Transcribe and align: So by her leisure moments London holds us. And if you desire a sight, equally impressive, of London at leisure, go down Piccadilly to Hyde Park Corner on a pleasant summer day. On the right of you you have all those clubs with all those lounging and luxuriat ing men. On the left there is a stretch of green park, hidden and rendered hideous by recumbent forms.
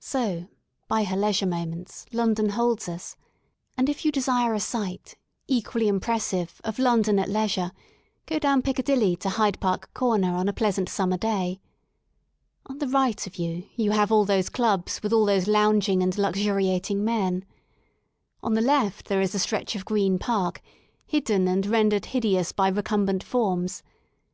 So 0.00 0.48
by 0.88 1.04
her 1.04 1.16
leisure 1.16 1.46
moments 1.46 2.04
London 2.12 2.50
holds 2.50 2.86
us. 2.86 3.16
And 3.78 3.88
if 3.88 4.04
you 4.04 4.12
desire 4.12 4.52
a 4.52 4.60
sight, 4.60 5.16
equally 5.48 5.88
impressive, 5.88 6.60
of 6.64 6.78
London 6.78 7.18
at 7.18 7.30
leisure, 7.30 7.72
go 8.26 8.38
down 8.38 8.60
Piccadilly 8.60 9.16
to 9.16 9.30
Hyde 9.30 9.58
Park 9.60 9.88
Corner 9.94 10.34
on 10.36 10.48
a 10.50 10.52
pleasant 10.52 10.90
summer 10.90 11.16
day. 11.16 11.62
On 12.66 12.76
the 12.76 12.86
right 12.88 13.26
of 13.26 13.36
you 13.36 13.66
you 13.74 13.92
have 13.92 14.12
all 14.12 14.26
those 14.26 14.50
clubs 14.50 15.02
with 15.02 15.14
all 15.14 15.24
those 15.24 15.48
lounging 15.48 16.02
and 16.02 16.12
luxuriat 16.18 16.90
ing 16.90 17.02
men. 17.02 17.46
On 18.42 18.52
the 18.52 18.60
left 18.60 19.06
there 19.08 19.22
is 19.22 19.34
a 19.34 19.38
stretch 19.38 19.74
of 19.74 19.86
green 19.86 20.18
park, 20.18 20.60
hidden 21.06 21.48
and 21.48 21.64
rendered 21.64 22.04
hideous 22.04 22.52
by 22.52 22.68
recumbent 22.68 23.22
forms. 23.22 23.82